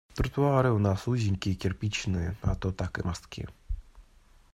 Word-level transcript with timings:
Тротуары 0.19 0.71
у 0.73 0.79
нас 0.85 1.07
узенькие, 1.07 1.53
кирпичные, 1.53 2.35
а 2.41 2.55
то 2.55 2.71
так 2.73 2.97
и 2.97 3.03
мостки. 3.07 3.47